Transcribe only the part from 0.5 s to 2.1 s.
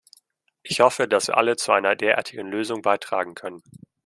Ich hoffe, dass wir alle zu einer